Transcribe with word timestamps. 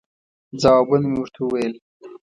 ځوابونه 0.61 1.05
مې 1.11 1.17
ورته 1.21 1.39
وویل. 1.41 1.73